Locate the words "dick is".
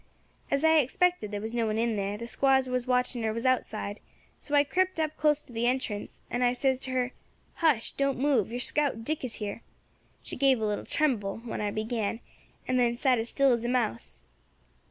9.05-9.35